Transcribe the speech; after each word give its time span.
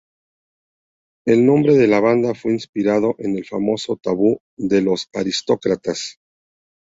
El 1.27 1.45
nombre 1.45 1.75
de 1.77 1.85
la 1.87 1.99
banda 1.99 2.33
fue 2.33 2.53
inspirado 2.53 3.13
en 3.19 3.35
el 3.37 3.45
famoso 3.45 3.97
tabú 3.97 4.39
de 4.57 4.81
"Los 4.81 5.07
Aristócratas". 5.13 6.17